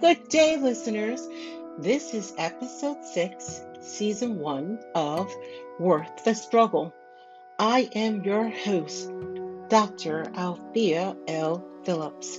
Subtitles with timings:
[0.00, 1.26] Good day, listeners.
[1.76, 5.28] This is episode six, season one of
[5.80, 6.94] Worth the Struggle.
[7.58, 9.10] I am your host,
[9.68, 10.30] Dr.
[10.36, 11.66] Althea L.
[11.82, 12.38] Phillips.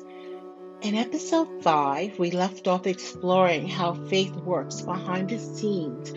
[0.84, 6.14] In episode five, we left off exploring how faith works behind the scenes,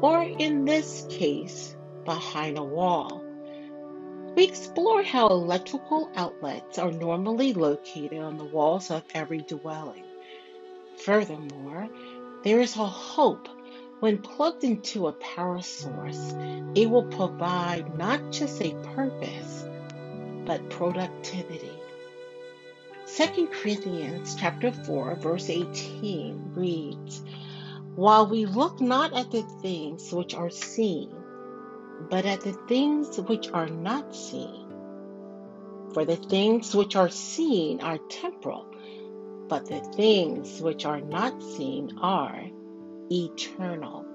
[0.00, 3.22] or in this case, behind a wall.
[4.34, 10.06] We explore how electrical outlets are normally located on the walls of every dwelling.
[11.04, 11.88] Furthermore,
[12.44, 13.48] there is a hope
[13.98, 16.32] when plugged into a power source,
[16.76, 19.64] it will provide not just a purpose,
[20.44, 21.72] but productivity.
[23.16, 27.22] 2 Corinthians chapter 4 verse 18 reads,
[27.96, 31.12] While we look not at the things which are seen,
[32.10, 34.66] but at the things which are not seen.
[35.94, 38.71] For the things which are seen are temporal,
[39.48, 42.44] but the things which are not seen are
[43.10, 44.06] eternal.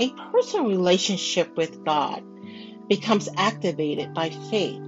[0.00, 2.22] A personal relationship with God
[2.88, 4.82] becomes activated by faith.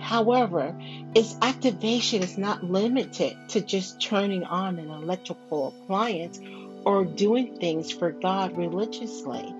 [0.00, 0.74] However,
[1.14, 6.40] its activation is not limited to just turning on an electrical appliance
[6.84, 9.54] or doing things for God religiously,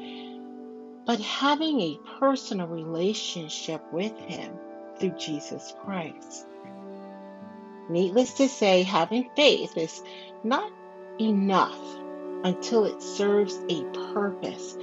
[1.04, 4.52] but having a personal relationship with Him
[4.98, 6.46] through Jesus Christ.
[7.90, 10.02] Needless to say, having faith is
[10.44, 10.70] not
[11.20, 11.78] enough
[12.44, 14.78] until it serves a purpose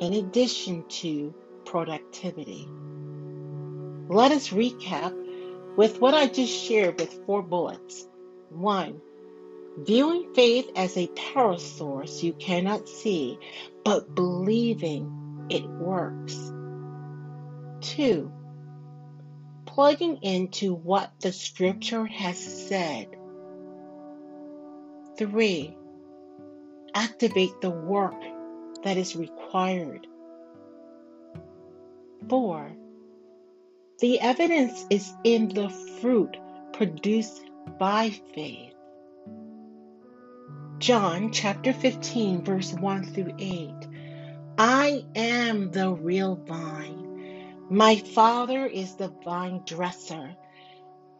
[0.00, 1.32] in addition to
[1.64, 2.68] productivity.
[4.08, 5.14] Let us recap
[5.76, 8.08] with what I just shared with four bullets.
[8.50, 9.00] One,
[9.78, 13.38] viewing faith as a power source you cannot see,
[13.84, 16.34] but believing it works.
[17.82, 18.32] Two,
[19.78, 23.06] plugging into what the scripture has said.
[25.16, 25.76] Three,
[26.96, 28.20] activate the work
[28.82, 30.04] that is required.
[32.28, 32.72] Four,
[34.00, 35.68] the evidence is in the
[36.00, 36.36] fruit
[36.72, 37.44] produced
[37.78, 38.74] by faith.
[40.78, 43.70] John chapter 15, verse 1 through 8.
[44.58, 47.07] I am the real vine
[47.70, 50.34] my Father is the vine dresser.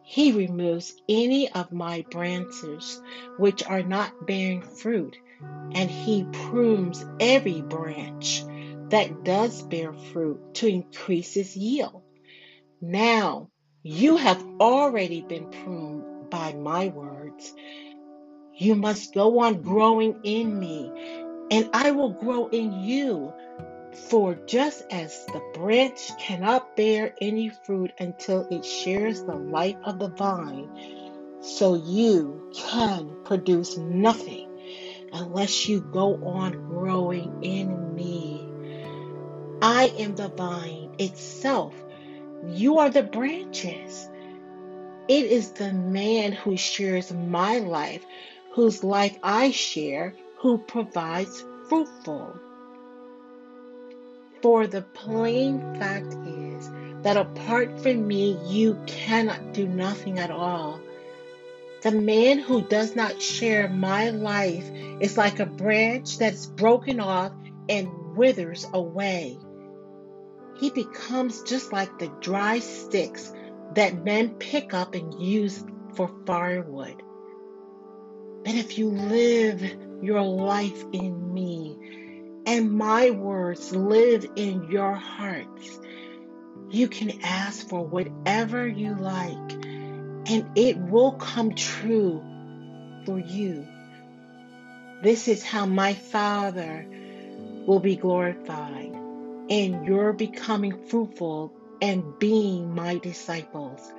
[0.03, 3.01] He removes any of my branches
[3.37, 5.17] which are not bearing fruit,
[5.73, 8.43] and He prunes every branch
[8.89, 12.01] that does bear fruit to increase its yield.
[12.81, 13.49] Now
[13.83, 17.53] you have already been pruned by my words.
[18.55, 20.91] You must go on growing in me,
[21.51, 23.33] and I will grow in you.
[23.93, 29.99] For just as the branch cannot bear any fruit until it shares the life of
[29.99, 30.69] the vine,
[31.41, 34.49] so you can produce nothing
[35.11, 38.47] unless you go on growing in me.
[39.61, 41.73] I am the vine itself.
[42.47, 44.09] You are the branches.
[45.07, 48.05] It is the man who shares my life,
[48.53, 52.39] whose life I share, who provides fruitful.
[54.41, 56.69] For the plain fact is
[57.03, 60.79] that apart from me, you cannot do nothing at all.
[61.81, 64.69] The man who does not share my life
[65.01, 67.33] is like a branch that is broken off
[67.69, 69.37] and withers away.
[70.59, 73.33] He becomes just like the dry sticks
[73.75, 75.63] that men pick up and use
[75.95, 77.01] for firewood.
[78.43, 79.63] But if you live
[80.01, 81.98] your life in me,
[82.49, 85.79] and my words live in your hearts.
[86.71, 89.53] You can ask for whatever you like,
[90.25, 92.23] and it will come true
[93.05, 93.67] for you.
[95.03, 96.87] This is how my Father
[97.67, 98.95] will be glorified,
[99.51, 103.93] and you're becoming fruitful and being my disciples.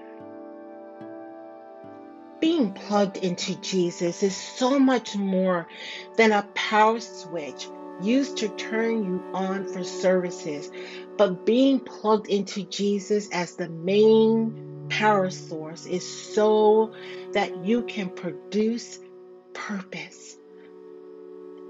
[2.41, 5.69] Being plugged into Jesus is so much more
[6.17, 7.69] than a power switch
[8.03, 10.71] used to turn you on for services,
[11.17, 16.93] but being plugged into Jesus as the main power source is so
[17.33, 18.99] that you can produce
[19.53, 20.37] purpose.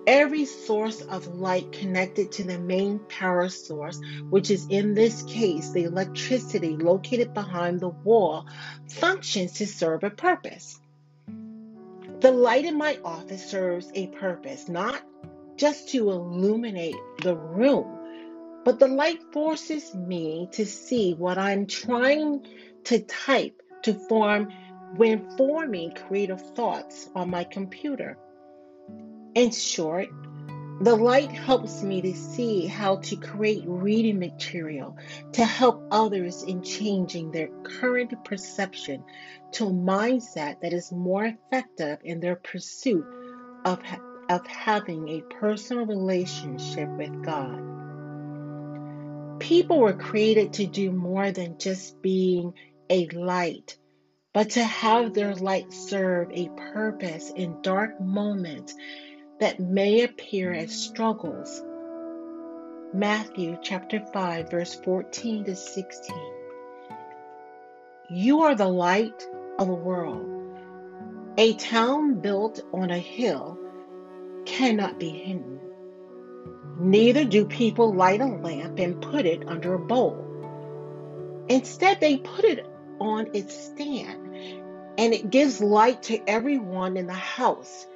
[0.06, 4.00] Every source of light connected to the main power source,
[4.30, 8.46] which is in this case the electricity located behind the wall,
[8.88, 10.80] functions to serve a purpose.
[12.20, 15.02] The light in my office serves a purpose, not
[15.60, 17.98] just to illuminate the room,
[18.64, 22.46] but the light forces me to see what I'm trying
[22.84, 24.50] to type to form
[24.96, 28.16] when forming creative thoughts on my computer.
[29.34, 30.08] In short,
[30.80, 34.96] the light helps me to see how to create reading material
[35.32, 39.04] to help others in changing their current perception
[39.52, 43.04] to a mindset that is more effective in their pursuit
[43.66, 43.78] of,
[44.30, 47.60] of having a personal relationship with God.
[49.40, 52.54] People were created to do more than just being
[52.88, 53.76] a light,
[54.32, 58.76] but to have their light serve a purpose in dark moments
[59.40, 61.60] that may appear as struggles.
[62.94, 66.16] Matthew chapter 5 verse 14 to 16.
[68.10, 69.26] You are the light
[69.58, 70.28] of the world.
[71.36, 73.58] A town built on a hill
[74.50, 75.60] cannot be hidden.
[76.78, 80.26] Neither do people light a lamp and put it under a bowl.
[81.48, 82.66] Instead, they put it
[83.00, 84.34] on its stand,
[84.98, 87.86] and it gives light to everyone in the house.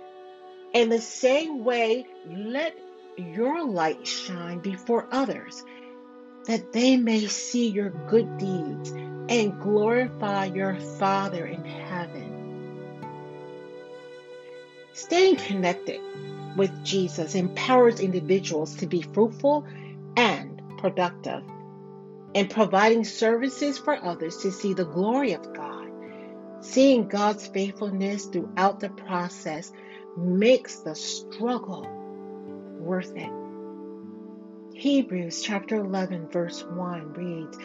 [0.72, 2.76] In the same way, let
[3.16, 5.64] your light shine before others,
[6.46, 8.90] that they may see your good deeds
[9.28, 12.34] and glorify your Father in heaven.
[14.92, 16.00] Staying connected
[16.56, 19.66] with Jesus empowers individuals to be fruitful
[20.16, 21.42] and productive
[22.34, 25.88] in providing services for others to see the glory of God.
[26.60, 29.72] Seeing God's faithfulness throughout the process
[30.16, 31.86] makes the struggle
[32.78, 33.30] worth it.
[34.74, 37.58] Hebrews chapter 11, verse 1 reads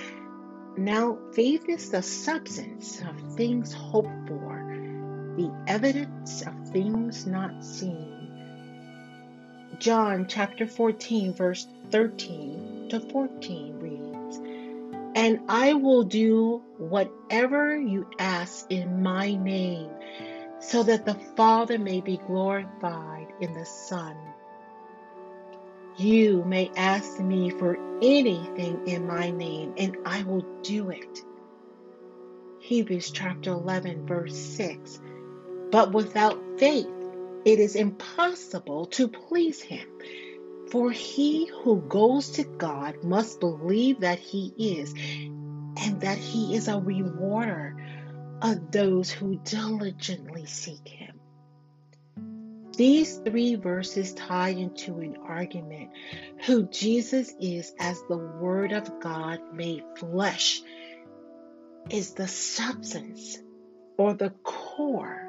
[0.77, 4.63] Now faith is the substance of things hoped for,
[5.35, 8.18] the evidence of things not seen.
[9.79, 14.37] John chapter 14, verse 13 to 14 reads
[15.15, 19.89] And I will do whatever you ask in my name
[20.59, 24.17] so that the Father may be glorified in the Son.
[25.97, 31.19] You may ask me for anything in my name, and I will do it.
[32.59, 34.99] Hebrews chapter 11, verse 6.
[35.71, 36.87] But without faith,
[37.45, 39.87] it is impossible to please Him.
[40.71, 46.67] For he who goes to God must believe that He is, and that He is
[46.67, 47.75] a rewarder
[48.41, 51.19] of those who diligently seek Him.
[52.77, 55.89] These three verses tie into an argument
[56.45, 60.61] who Jesus is as the Word of God made flesh
[61.89, 63.37] is the substance
[63.97, 65.28] or the core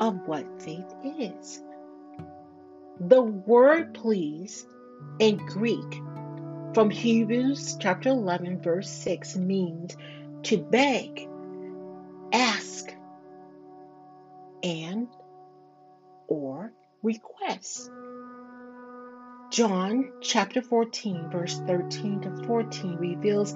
[0.00, 1.62] of what faith is.
[2.98, 4.66] The word please
[5.18, 6.02] in Greek
[6.74, 9.96] from Hebrews chapter 11 verse 6 means
[10.44, 11.28] to beg
[12.32, 12.94] ask
[14.62, 15.08] and
[16.28, 16.72] or
[17.02, 17.90] request.
[19.50, 23.52] John chapter 14, verse 13 to 14 reveals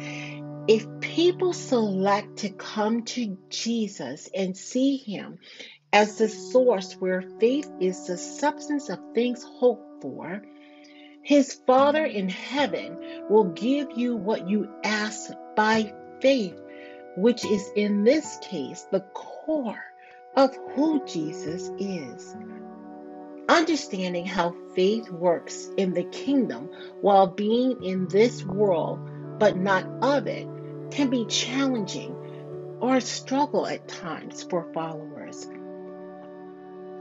[0.66, 5.38] if people select to come to Jesus and see him
[5.94, 10.42] as the source where faith is the substance of things hoped for,
[11.22, 12.98] his Father in heaven
[13.30, 16.60] will give you what you ask by faith
[17.16, 19.84] which is in this case the core
[20.34, 22.36] of who Jesus is.
[23.48, 26.70] Understanding how faith works in the kingdom
[27.02, 28.98] while being in this world
[29.38, 30.48] but not of it
[30.90, 32.16] can be challenging
[32.80, 35.46] or a struggle at times for followers.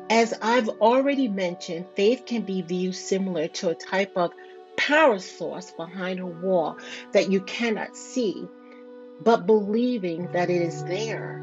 [0.10, 4.32] As I've already mentioned, faith can be viewed similar to a type of
[4.76, 6.78] power source behind a wall
[7.14, 8.48] that you cannot see
[9.22, 11.42] but believing that it is there.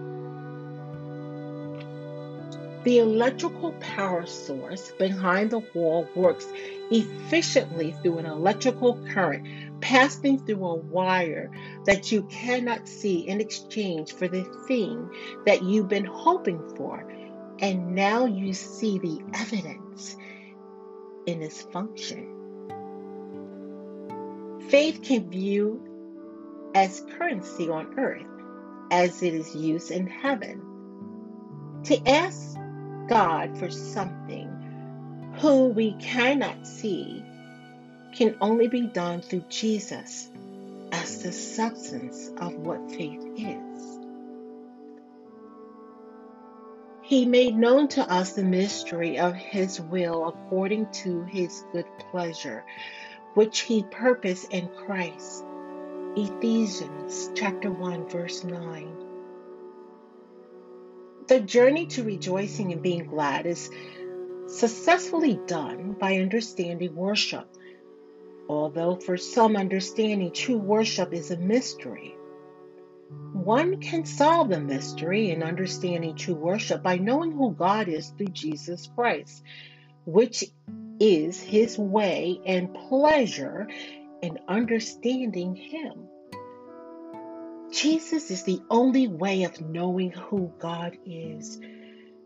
[2.84, 6.46] The electrical power source behind the wall works
[6.90, 9.46] efficiently through an electrical current
[9.80, 11.50] passing through a wire
[11.84, 15.10] that you cannot see in exchange for the thing
[15.46, 17.04] that you've been hoping for.
[17.60, 20.16] And now you see the evidence
[21.26, 22.36] in its function.
[24.68, 25.82] Faith can view
[26.74, 28.26] as currency on earth
[28.90, 30.62] as it is used in heaven.
[31.84, 32.56] To ask
[33.08, 34.48] God for something
[35.40, 37.22] who we cannot see
[38.14, 40.30] can only be done through Jesus
[40.92, 43.69] as the substance of what faith is.
[47.10, 52.64] He made known to us the mystery of His will according to His good pleasure,
[53.34, 55.44] which He purposed in Christ
[56.14, 58.96] Ephesians chapter 1 verse 9.
[61.26, 63.68] The journey to rejoicing and being glad is
[64.46, 67.48] successfully done by understanding worship.
[68.48, 72.14] Although for some understanding true worship is a mystery.
[73.32, 78.28] One can solve the mystery in understanding true worship by knowing who God is through
[78.28, 79.42] Jesus Christ,
[80.04, 80.44] which
[80.98, 83.68] is his way and pleasure
[84.22, 86.08] in understanding him.
[87.72, 91.60] Jesus is the only way of knowing who God is.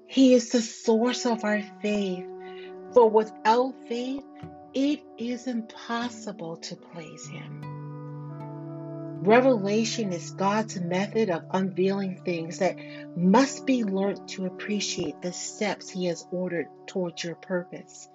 [0.06, 2.26] He is the source of our faith.
[2.92, 4.24] For without faith,
[4.72, 7.73] it is impossible to please Him.
[9.24, 12.76] Revelation is God's method of unveiling things that
[13.16, 18.06] must be learned to appreciate the steps He has ordered towards your purpose.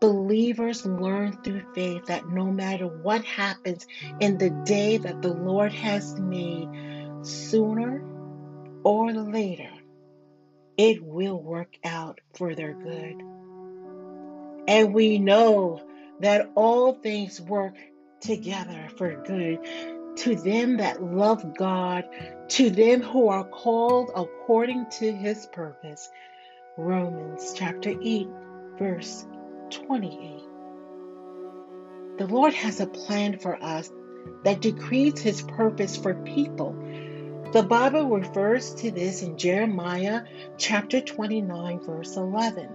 [0.00, 3.84] Believers learn through faith that no matter what happens
[4.20, 6.68] in the day that the Lord has made,
[7.22, 8.00] sooner
[8.84, 9.72] or later,
[10.78, 13.20] it will work out for their good.
[14.68, 15.82] And we know
[16.20, 17.74] that all things work
[18.20, 19.58] together for good
[20.16, 22.04] to them that love God,
[22.48, 26.10] to them who are called according to his purpose.
[26.76, 28.28] Romans chapter 8,
[28.78, 29.26] verse
[29.70, 30.42] 28.
[32.18, 33.90] The Lord has a plan for us
[34.44, 36.76] that decrees his purpose for people.
[37.52, 40.22] The Bible refers to this in Jeremiah
[40.58, 42.68] chapter 29, verse 11.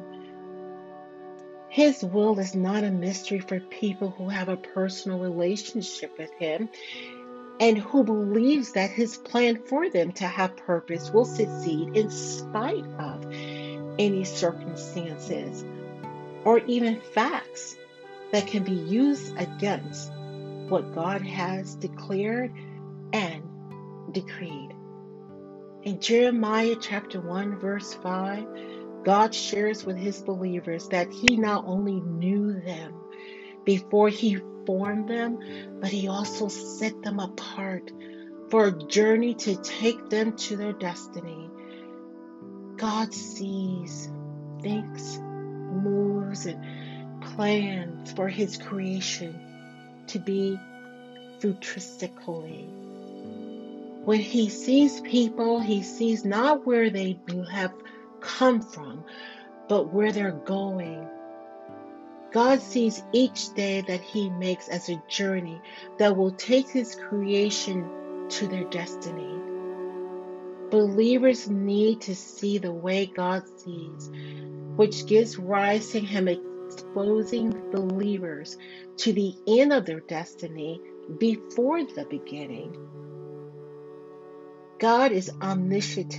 [1.76, 6.70] His will is not a mystery for people who have a personal relationship with him
[7.60, 12.86] and who believes that his plan for them to have purpose will succeed in spite
[12.98, 13.26] of
[14.00, 15.66] any circumstances
[16.46, 17.76] or even facts
[18.32, 20.14] that can be used against
[20.70, 22.54] what God has declared
[23.12, 23.44] and
[24.14, 24.74] decreed.
[25.84, 28.48] In Jeremiah chapter 1, verse 5,
[29.06, 32.96] God shares with his believers that he not only knew them
[33.66, 35.40] before he formed them,
[35.82, 37.92] but he also set them apart
[38.50, 41.50] for a journey to take them to their destiny.
[42.78, 44.12] God sees,
[44.62, 49.40] thinks, moves and plans for his creation
[50.08, 50.60] to be
[51.40, 52.70] futuristically.
[54.06, 57.20] When he sees people, he sees not where they
[57.52, 57.74] have
[58.26, 59.06] come from,
[59.70, 61.08] but where they're going.
[62.34, 65.62] God sees each day that he makes as a journey
[66.00, 69.44] that will take his creation to their destiny.
[70.72, 74.12] Believers need to see the way God sees
[74.76, 78.58] which gives rise to him exposing believers
[78.98, 80.82] to the end of their destiny
[81.20, 82.76] before the beginning.
[84.80, 86.14] God is omniscient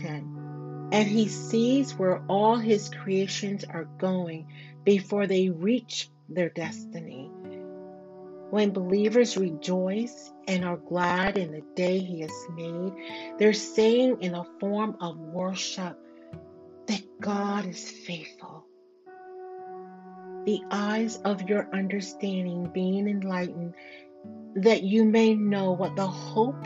[0.93, 4.47] and he sees where all his creations are going
[4.85, 7.31] before they reach their destiny.
[8.51, 12.93] When believers rejoice and are glad in the day he has made,
[13.39, 15.99] they're saying in a form of worship,
[16.87, 18.65] that God is faithful.
[20.45, 23.75] The eyes of your understanding being enlightened,
[24.55, 26.65] that you may know what the hope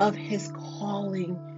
[0.00, 1.55] of his calling,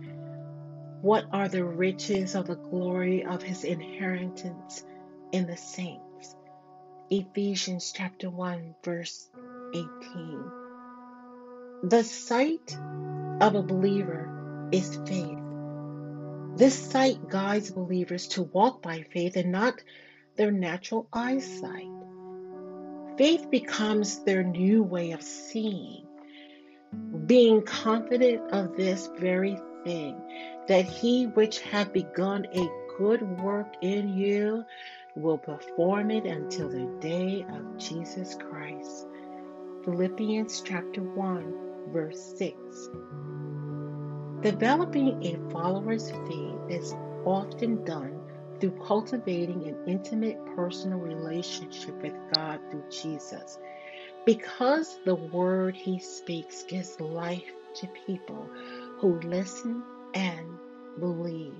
[1.00, 4.84] what are the riches of the glory of his inheritance
[5.32, 6.34] in the saints.
[7.08, 9.30] Ephesians chapter 1, verse
[9.74, 10.50] 18.
[11.84, 12.76] The sight
[13.40, 15.38] of a believer is faith.
[16.56, 19.80] This sight guides believers to walk by faith and not
[20.36, 21.86] their natural eyesight.
[23.16, 26.04] Faith becomes their new way of seeing,
[27.26, 30.20] being confident of this very thing,
[30.66, 32.68] that he which hath begun a
[32.98, 34.64] good work in you
[35.14, 39.06] will perform it until the day of Jesus Christ.
[39.84, 41.54] Philippians chapter 1,
[41.92, 42.54] verse 6.
[44.42, 46.94] Developing a follower's faith is
[47.24, 48.20] often done
[48.60, 53.58] through cultivating an intimate personal relationship with God through Jesus.
[54.26, 58.48] Because the word he speaks gives life to people
[58.98, 59.82] who listen
[60.14, 60.58] and
[60.98, 61.54] believe.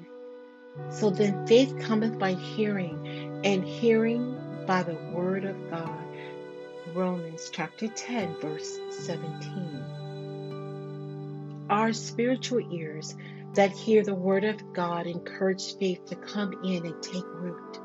[0.91, 6.05] So then faith cometh by hearing, and hearing by the word of God.
[6.95, 9.99] Romans chapter 10, verse 17
[11.71, 13.15] our spiritual ears
[13.55, 17.81] that hear the word of God encourage faith to come in and take root.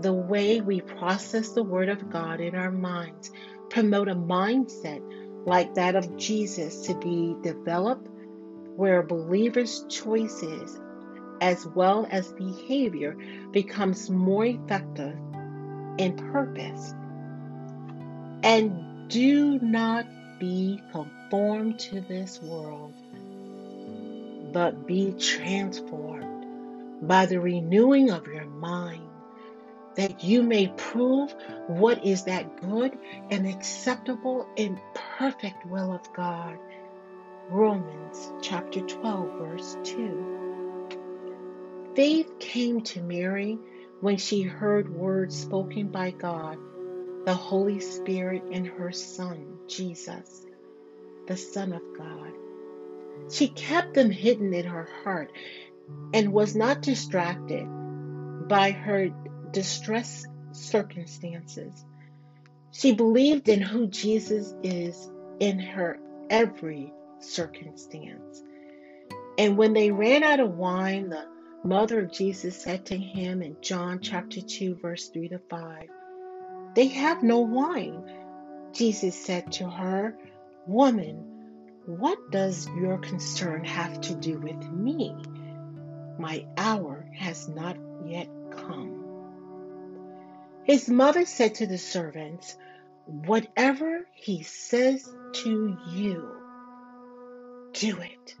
[0.00, 3.30] The way we process the word of God in our minds
[3.68, 5.02] promote a mindset
[5.48, 8.08] like that of Jesus to be developed
[8.76, 10.78] where believers' choices
[11.40, 13.16] as well as behavior
[13.52, 15.16] becomes more effective
[15.98, 16.94] in purpose.
[18.42, 20.06] And do not
[20.38, 22.94] be conformed to this world,
[24.52, 26.46] but be transformed
[27.02, 29.07] by the renewing of your mind,
[29.98, 31.34] that you may prove
[31.66, 32.96] what is that good
[33.30, 34.78] and acceptable and
[35.18, 36.56] perfect will of God.
[37.50, 41.90] Romans chapter 12, verse 2.
[41.96, 43.58] Faith came to Mary
[44.00, 46.58] when she heard words spoken by God,
[47.24, 50.46] the Holy Spirit, and her Son, Jesus,
[51.26, 52.30] the Son of God.
[53.32, 55.32] She kept them hidden in her heart
[56.14, 57.66] and was not distracted
[58.46, 59.10] by her
[59.52, 61.84] distress circumstances.
[62.70, 65.98] She believed in who Jesus is in her
[66.30, 68.42] every circumstance.
[69.38, 71.26] And when they ran out of wine, the
[71.64, 75.88] mother of Jesus said to him in John chapter 2, verse 3 to 5,
[76.74, 78.02] They have no wine.
[78.72, 80.16] Jesus said to her,
[80.66, 81.24] Woman,
[81.86, 85.14] what does your concern have to do with me?
[86.18, 88.97] My hour has not yet come.
[90.68, 92.54] His mother said to the servants,
[93.06, 96.30] Whatever he says to you,
[97.72, 98.36] do it.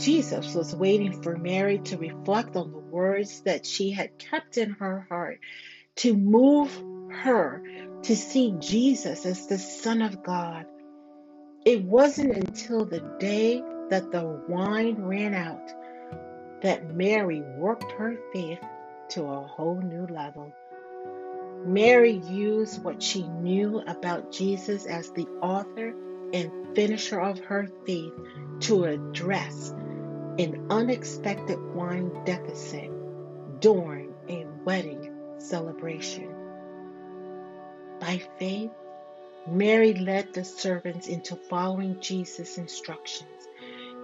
[0.00, 4.70] Jesus was waiting for Mary to reflect on the words that she had kept in
[4.70, 5.40] her heart
[5.96, 6.70] to move
[7.10, 7.60] her
[8.04, 10.66] to see Jesus as the Son of God.
[11.64, 13.60] It wasn't until the day
[13.90, 15.68] that the wine ran out
[16.62, 18.60] that Mary worked her faith
[19.12, 20.52] to a whole new level.
[21.66, 25.94] Mary used what she knew about Jesus as the author
[26.32, 28.12] and finisher of her faith
[28.60, 29.74] to address
[30.38, 32.90] an unexpected wine deficit
[33.60, 36.28] during a wedding celebration.
[38.00, 38.70] By faith,
[39.46, 43.28] Mary led the servants into following Jesus' instructions.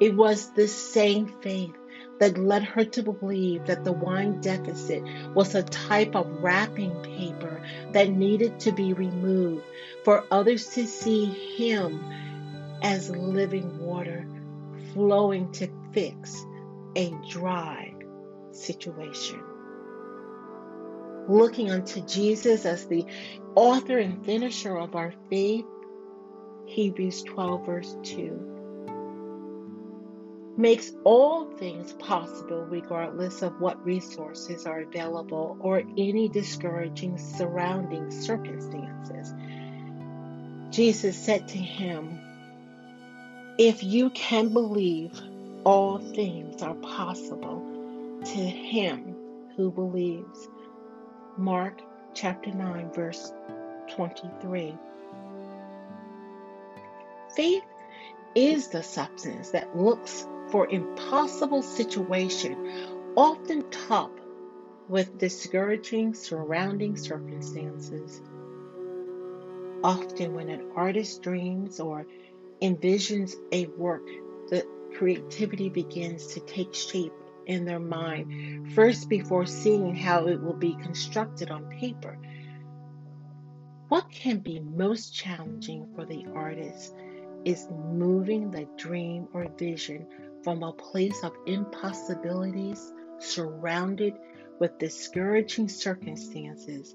[0.00, 1.74] It was the same faith
[2.18, 5.02] that led her to believe that the wine deficit
[5.35, 9.64] was a type of wrapping paper that needed to be removed
[10.04, 12.04] for others to see him
[12.83, 14.26] as living water
[14.92, 16.44] flowing to fix
[16.96, 17.94] a dry
[18.52, 19.42] situation.
[21.28, 23.04] Looking unto Jesus as the
[23.54, 25.66] author and finisher of our faith,
[26.66, 28.57] Hebrews 12, verse 2
[30.58, 39.32] makes all things possible regardless of what resources are available or any discouraging surrounding circumstances.
[40.70, 42.18] Jesus said to him,
[43.56, 45.18] If you can believe,
[45.62, 47.62] all things are possible
[48.24, 49.14] to him
[49.56, 50.48] who believes.
[51.36, 51.80] Mark
[52.14, 53.32] chapter 9, verse
[53.94, 54.74] 23.
[57.36, 57.62] Faith
[58.34, 64.20] is the substance that looks for impossible situation, often topped
[64.88, 68.22] with discouraging surrounding circumstances.
[69.84, 72.06] Often, when an artist dreams or
[72.62, 74.06] envisions a work,
[74.48, 77.12] the creativity begins to take shape
[77.46, 82.18] in their mind, first before seeing how it will be constructed on paper.
[83.88, 86.94] What can be most challenging for the artist
[87.48, 90.06] is moving the dream or vision
[90.44, 94.12] from a place of impossibilities surrounded
[94.61, 96.94] with discouraging circumstances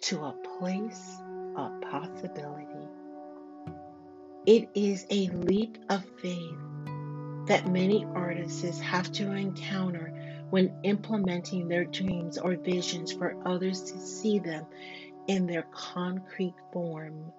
[0.00, 1.20] to a place
[1.54, 2.88] of possibility.
[4.46, 6.56] It is a leap of faith
[7.48, 13.98] that many artists have to encounter when implementing their dreams or visions for others to
[13.98, 14.64] see them
[15.26, 17.32] in their concrete form.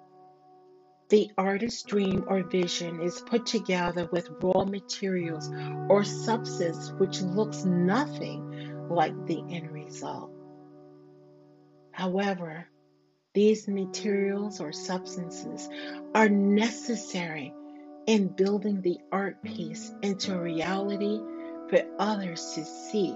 [1.10, 5.50] The artist's dream or vision is put together with raw materials
[5.90, 10.32] or substance which looks nothing like the end result.
[11.92, 12.68] However,
[13.34, 15.68] these materials or substances
[16.14, 17.56] are necessary
[18.06, 21.20] in building the art piece into reality
[21.70, 23.14] for others to see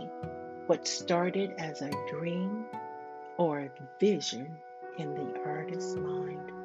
[0.66, 2.66] what started as a dream
[3.38, 4.58] or a vision
[4.98, 6.63] in the artist's mind.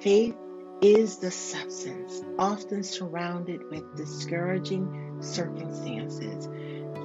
[0.00, 0.36] Faith
[0.80, 6.48] is the substance, often surrounded with discouraging circumstances,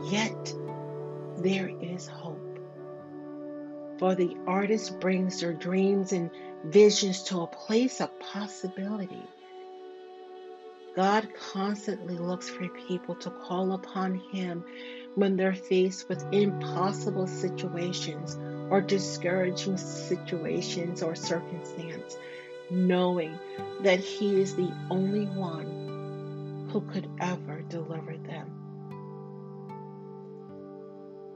[0.09, 0.55] yet
[1.37, 2.57] there is hope.
[3.99, 6.31] For the artist brings their dreams and
[6.63, 9.27] visions to a place of possibility.
[10.95, 14.63] God constantly looks for people to call upon Him
[15.15, 18.37] when they're faced with impossible situations
[18.69, 22.17] or discouraging situations or circumstance,
[22.69, 23.37] knowing
[23.81, 28.51] that He is the only one who could ever deliver them.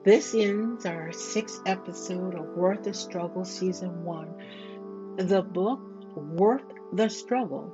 [0.03, 5.17] This ends our sixth episode of Worth the Struggle Season 1.
[5.17, 5.81] The book,
[6.15, 6.63] Worth
[6.93, 7.73] the Struggle,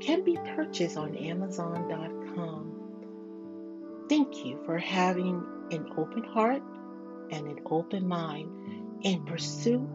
[0.00, 2.72] can be purchased on Amazon.com.
[4.08, 6.62] Thank you for having an open heart
[7.30, 8.48] and an open mind
[9.02, 9.88] in pursuit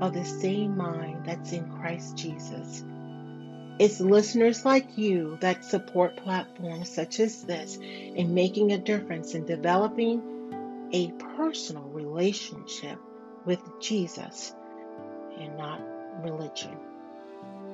[0.00, 2.84] of the same mind that's in Christ Jesus.
[3.78, 9.46] It's listeners like you that support platforms such as this in making a difference in
[9.46, 12.98] developing a personal relationship
[13.44, 14.52] with Jesus
[15.38, 15.80] and not
[16.22, 16.76] religion.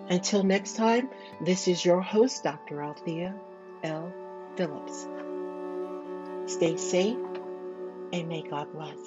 [0.09, 1.09] Until next time,
[1.45, 2.83] this is your host, Dr.
[2.83, 3.35] Althea
[3.83, 4.13] L.
[4.57, 5.09] Phillips.
[6.47, 7.17] Stay safe
[8.13, 8.99] and may God bless.